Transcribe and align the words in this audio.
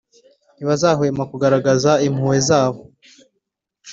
Ntibazahwema 0.55 1.23
kugaragaza 1.31 1.91
impamvu 2.07 2.37
zabo 2.47 2.81